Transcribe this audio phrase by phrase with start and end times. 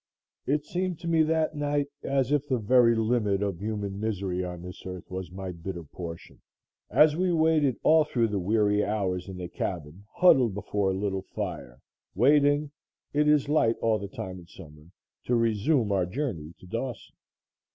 [0.47, 4.63] It seemed to me that night as if the very limit of human misery on
[4.63, 6.41] this earth was my bitter portion
[6.89, 11.21] as we waited all through the weary hours in the cabin huddled before a little
[11.21, 11.81] fire,
[12.15, 12.71] waiting
[13.13, 14.87] (it is light all the time in summer)
[15.25, 17.15] to resume our journey to Dawson.